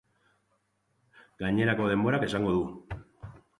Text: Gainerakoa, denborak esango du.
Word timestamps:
Gainerakoa, 1.43 1.93
denborak 1.93 2.27
esango 2.31 2.57
du. 2.59 2.67